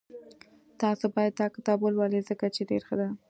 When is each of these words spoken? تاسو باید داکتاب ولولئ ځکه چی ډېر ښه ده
تاسو 0.81 1.05
باید 1.15 1.33
داکتاب 1.41 1.77
ولولئ 1.83 2.21
ځکه 2.29 2.45
چی 2.55 2.61
ډېر 2.69 2.81
ښه 2.87 2.95
ده 2.99 3.07